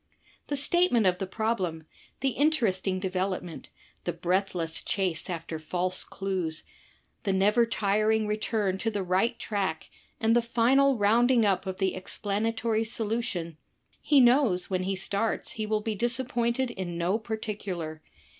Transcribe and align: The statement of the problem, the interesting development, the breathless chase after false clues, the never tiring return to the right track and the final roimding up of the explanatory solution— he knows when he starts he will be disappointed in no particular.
The 0.47 0.55
statement 0.55 1.05
of 1.05 1.19
the 1.19 1.27
problem, 1.27 1.85
the 2.21 2.29
interesting 2.29 2.99
development, 2.99 3.69
the 4.03 4.11
breathless 4.11 4.81
chase 4.83 5.29
after 5.29 5.59
false 5.59 6.03
clues, 6.03 6.63
the 7.21 7.31
never 7.31 7.67
tiring 7.67 8.25
return 8.25 8.79
to 8.79 8.89
the 8.89 9.03
right 9.03 9.37
track 9.37 9.91
and 10.19 10.35
the 10.35 10.41
final 10.41 10.97
roimding 10.97 11.45
up 11.45 11.67
of 11.67 11.77
the 11.77 11.93
explanatory 11.93 12.83
solution— 12.83 13.57
he 14.01 14.19
knows 14.19 14.71
when 14.71 14.81
he 14.85 14.95
starts 14.95 15.51
he 15.51 15.67
will 15.67 15.81
be 15.81 15.93
disappointed 15.93 16.71
in 16.71 16.97
no 16.97 17.19
particular. 17.19 18.01